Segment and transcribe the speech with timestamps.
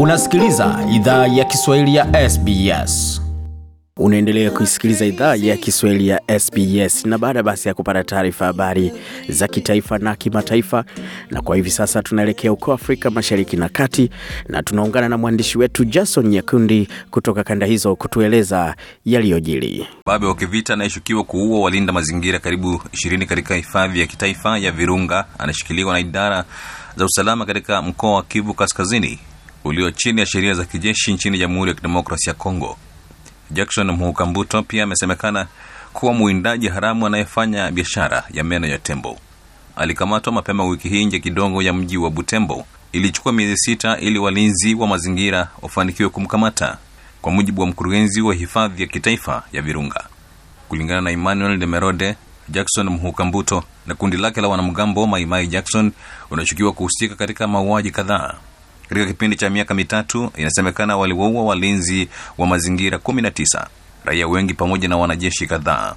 [0.00, 3.22] Unasikiliza idhaa ya Kiswahili ya SBS.
[3.96, 8.92] Unaendelea kuisikiliza idhaa ya Kiswahili ya SBS na baada basi ya kupata taarifa habari
[9.28, 10.84] za kitaifa na kimataifa,
[11.30, 14.10] na kwa hivi sasa tunaelekea huko Afrika Mashariki na Kati,
[14.48, 19.86] na tunaungana na mwandishi wetu Jason Nyakundi kutoka kanda hizo kutueleza yaliyojiri.
[20.06, 25.24] Babe wa kivita anayeshukiwa kuua walinda mazingira karibu ishirini katika hifadhi ya kitaifa ya Virunga
[25.38, 26.44] anashikiliwa na idara
[26.96, 29.18] za usalama katika mkoa wa Kivu Kaskazini
[29.64, 32.76] ulio chini ya sheria za kijeshi nchini Jamhuri ya Kidemokrasia ya Kongo.
[33.50, 35.46] Jackson Mhukambuto pia amesemekana
[35.92, 39.18] kuwa mwindaji haramu anayefanya biashara ya meno ya tembo.
[39.76, 42.66] Alikamatwa mapema wiki hii nje kidogo ya mji wa Butembo.
[42.92, 46.78] Ilichukua miezi sita ili walinzi wa mazingira wafanikiwe kumkamata,
[47.22, 50.04] kwa mujibu wa mkurugenzi wa hifadhi ya kitaifa ya Virunga.
[50.68, 52.14] Kulingana na Emmanuel de Merode,
[52.48, 55.92] Jackson Mhukambuto na kundi lake la wanamgambo Maimai Jackson
[56.30, 58.34] unashukiwa kuhusika katika mauaji kadhaa
[58.88, 60.30] katika kipindi cha miaka mitatu.
[60.36, 63.66] Inasemekana waliwaua walinzi wa mazingira 19
[64.04, 65.94] raia wengi pamoja na wanajeshi kadhaa.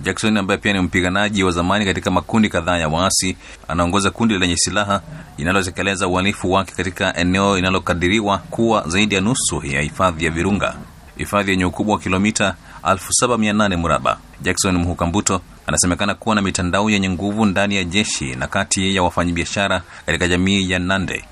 [0.00, 3.36] Jackson ambaye pia ni mpiganaji wa zamani katika makundi kadhaa ya waasi,
[3.68, 5.02] anaongoza kundi lenye silaha
[5.38, 10.74] linalotekeleza uhalifu wake katika eneo linalokadiriwa kuwa zaidi ya nusu ya hifadhi ya Virunga,
[11.16, 14.18] hifadhi yenye ukubwa wa kilomita 78 mraba.
[14.42, 19.82] Jackson Mhukambuto anasemekana kuwa na mitandao yenye nguvu ndani ya jeshi na kati ya wafanyabiashara
[20.06, 21.24] katika jamii ya Nande.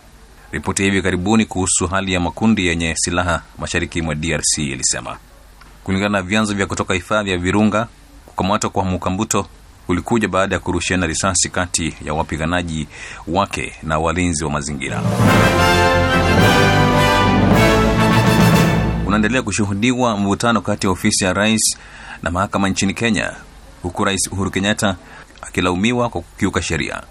[0.53, 5.17] Ripoti ya hivi karibuni kuhusu hali ya makundi yenye silaha mashariki mwa DRC ilisema.
[5.85, 7.89] Kulingana na vyanzo vya kutoka hifadhi ya Virunga,
[8.27, 9.47] kukamatwa kwa Mukambuto
[9.87, 12.87] kulikuja baada ya kurushiana risasi kati ya wapiganaji
[13.29, 15.03] wake na walinzi wa mazingira.
[19.07, 21.77] Unaendelea kushuhudiwa mvutano kati ya ofisi ya rais
[22.23, 23.33] na mahakama nchini Kenya,
[23.83, 24.97] huku Rais Uhuru Kenyatta
[25.43, 27.03] akilaumiwa kwa kukiuka sheria.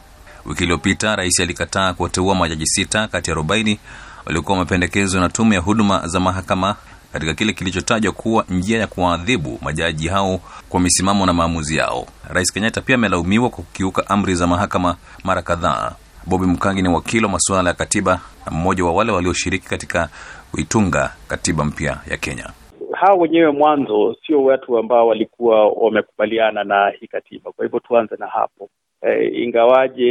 [0.45, 3.79] Wiki iliyopita rais alikataa kuwateua majaji sita kati ya arobaini
[4.25, 6.75] waliokuwa mapendekezo na tume ya huduma za mahakama
[7.13, 10.39] katika kile kilichotajwa kuwa njia ya kuwaadhibu majaji hao
[10.69, 12.05] kwa misimamo na maamuzi yao.
[12.29, 15.91] Rais Kenyatta pia amelaumiwa kwa kukiuka amri za mahakama mara kadhaa.
[16.27, 20.09] Bobi Mkangi ni wakili wa masuala ya katiba na mmoja wa wale walioshiriki katika
[20.51, 22.49] kuitunga katiba mpya ya Kenya.
[22.93, 28.27] Hawa wenyewe mwanzo sio watu ambao walikuwa wamekubaliana na hii katiba, kwa hivyo tuanze na
[28.27, 28.69] hapo.
[29.07, 30.09] E, ingawaje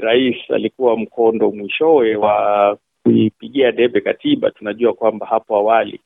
[0.00, 6.00] rais alikuwa mkondo mwishowe wa kuipigia debe katiba, tunajua kwamba hapo awali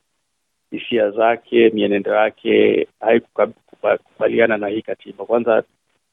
[0.70, 5.24] hisia zake, mienendo yake haikukubaliana na hii katiba.
[5.24, 5.62] Kwanza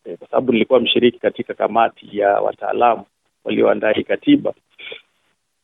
[0.06, 3.04] e, kwa sababu nilikuwa mshiriki katika kamati ya wataalamu
[3.44, 4.54] walioandaa hii katiba,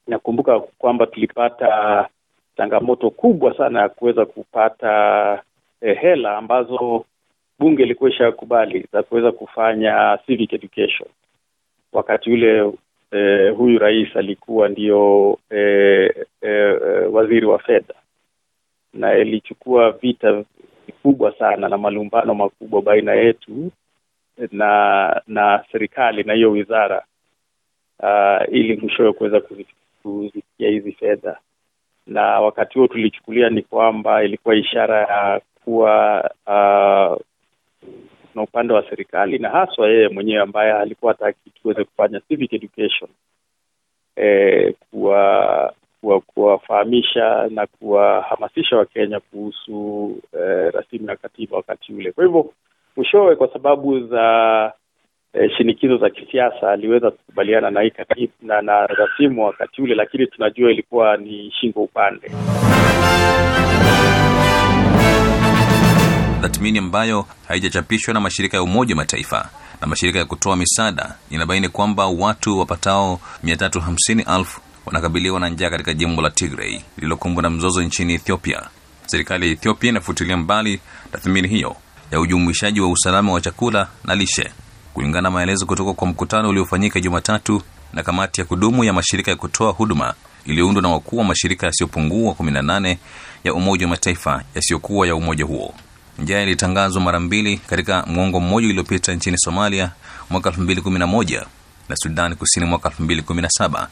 [0.08, 2.08] nakumbuka kwamba tulipata
[2.58, 5.44] changamoto kubwa sana ya kuweza kupata
[5.82, 7.06] eh, hela ambazo
[7.62, 11.10] bunge ilikuwa ishakubali za kuweza kufanya civic education.
[11.94, 12.74] Wakati ule
[13.12, 16.80] eh, huyu rais alikuwa ndio eh, eh,
[17.12, 17.94] waziri wa fedha,
[18.94, 20.44] na ilichukua vita
[20.88, 23.72] vikubwa sana na malumbano makubwa baina yetu
[24.52, 27.04] na na serikali na hiyo wizara
[28.00, 29.42] uh, ili mwishowe kuweza
[30.04, 31.38] kuzifikia hizi fedha,
[32.08, 37.22] na wakati huo tulichukulia ni kwamba ilikuwa ishara ya kuwa uh,
[38.42, 43.10] na upande wa serikali na haswa yeye mwenyewe ambaye alikuwa hataki tuweze kufanya civic education
[44.16, 45.74] e, kuwa
[46.26, 52.12] kuwafahamisha na kuwahamasisha Wakenya kuhusu e, rasimu ya katiba wakati ule.
[52.12, 52.54] Kwa hivyo
[52.96, 54.74] mwishowe, kwa sababu za
[55.34, 60.28] e, shinikizo za kisiasa aliweza kukubaliana na hii katiba na, na rasimu wakati ule, lakini
[60.28, 62.32] tunajua ilikuwa ni shingo upande
[66.42, 69.50] Tathmini ambayo haijachapishwa na mashirika ya Umoja Mataifa
[69.82, 74.46] na mashirika ya kutoa misaada inabaini kwamba watu wapatao 350,000
[74.86, 78.62] wanakabiliwa na njaa katika jimbo la Tigray lililokumbwa na mzozo nchini Ethiopia.
[79.06, 80.80] Serikali ya Ethiopia inafutilia mbali
[81.12, 81.76] tathmini hiyo
[82.12, 84.52] ya ujumuishaji wa usalama wa chakula na lishe,
[84.94, 87.62] kulingana na maelezo kutoka kwa mkutano uliofanyika Jumatatu
[87.94, 90.14] na kamati ya kudumu ya mashirika ya kutoa huduma
[90.46, 92.98] iliyoundwa na wakuu wa mashirika yasiyopungua 18
[93.44, 95.74] ya Umoja wa Mataifa yasiyokuwa ya umoja huo.
[96.22, 99.92] Njaa ilitangazwa mara mbili katika mwongo mmoja uliopita nchini Somalia
[100.30, 101.46] mwaka 2011
[101.90, 103.88] na Sudan Kusini mwaka 2017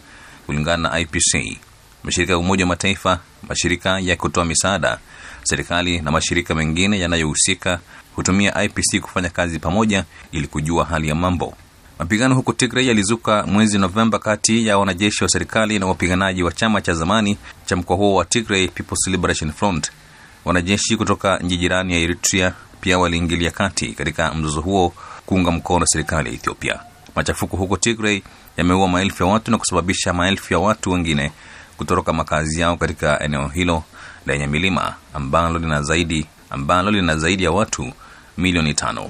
[0.45, 1.57] kulingana na IPC.
[2.03, 4.97] Mashirika ya Umoja wa Mataifa, mashirika ya kutoa misaada,
[5.43, 7.79] serikali na mashirika mengine yanayohusika
[8.15, 11.53] hutumia IPC kufanya kazi pamoja ili kujua hali ya mambo.
[11.99, 16.81] Mapigano huko Tigray yalizuka mwezi Novemba kati ya wanajeshi wa serikali na wapiganaji wa chama
[16.81, 19.91] cha zamani cha mkoa huo wa Tigray People's Liberation Front.
[20.45, 24.93] Wanajeshi kutoka nchi jirani ya Eritrea pia waliingilia kati katika mzozo huo
[25.25, 26.79] kuunga mkono serikali ya Ethiopia.
[27.15, 28.21] Machafuko huko Tigray
[28.57, 31.31] yameua maelfu ya watu na kusababisha maelfu ya watu wengine
[31.77, 33.83] kutoroka makazi yao katika eneo hilo
[34.25, 37.91] lenye milima ambalo lina zaidi ambalo lina zaidi ya watu
[38.37, 39.09] milioni tano.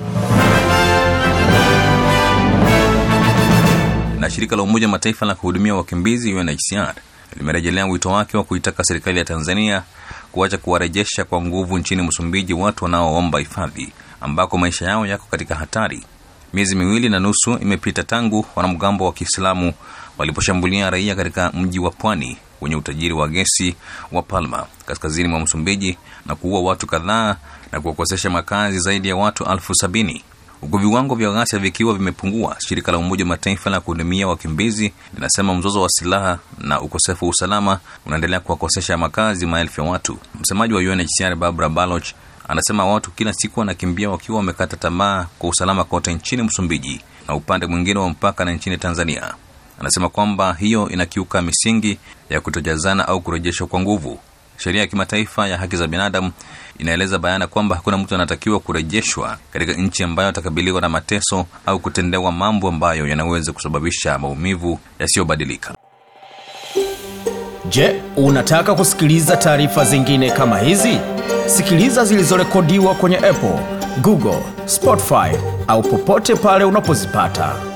[4.20, 6.94] Na shirika la Umoja wa Mataifa la kuhudumia wakimbizi UNHCR
[7.38, 9.84] limerejelea wito wake wa kuitaka serikali ya Tanzania
[10.31, 13.92] kuacha kuwarejesha kwa nguvu nchini Msumbiji watu wanaoomba hifadhi
[14.22, 16.04] ambako maisha yao yako katika hatari.
[16.54, 19.74] Miezi miwili na nusu imepita tangu wanamgambo wa Kiislamu
[20.18, 23.76] waliposhambulia raia katika mji wa pwani wenye utajiri wa gesi
[24.12, 27.36] wa Palma kaskazini mwa Msumbiji na kuua watu kadhaa
[27.72, 30.24] na kuwakosesha makazi zaidi ya watu elfu sabini
[30.62, 32.56] huku viwango vya ghasia vikiwa vimepungua.
[32.60, 37.32] Shirika la Umoja wa Mataifa la kuhudumia wakimbizi linasema mzozo wa silaha na ukosefu wa
[37.32, 40.18] usalama unaendelea kuwakosesha makazi maelfu ya watu.
[40.42, 42.06] Msemaji wa UNHCR Barbara Baloch
[42.48, 47.66] anasema watu kila siku wanakimbia wakiwa wamekata tamaa kwa usalama kote nchini Msumbiji na upande
[47.68, 49.34] mwingine wa mpaka na nchini Tanzania.
[49.80, 51.98] Anasema kwamba hiyo inakiuka misingi
[52.30, 54.20] ya kutojazana au kurejeshwa kwa nguvu.
[54.60, 56.32] Sheria ya kimataifa ya haki za binadamu
[56.78, 62.32] inaeleza bayana kwamba hakuna mtu anatakiwa kurejeshwa katika nchi ambayo atakabiliwa na mateso au kutendewa
[62.32, 65.76] mambo ambayo yanaweza kusababisha maumivu yasiyobadilika.
[67.70, 70.98] Je, unataka kusikiliza taarifa zingine kama hizi?
[71.46, 73.60] Sikiliza zilizorekodiwa kwenye Apple,
[74.02, 77.69] Google, Spotify au popote pale unapozipata.